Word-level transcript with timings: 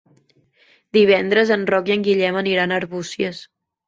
Divendres 0.97 1.51
en 1.55 1.65
Roc 1.71 1.91
i 1.91 1.93
en 1.97 2.05
Guillem 2.07 2.39
aniran 2.41 2.73
a 2.73 2.81
Arbúcies. 2.81 3.43